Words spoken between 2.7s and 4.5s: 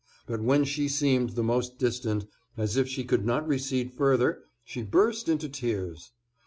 if she could not recede further,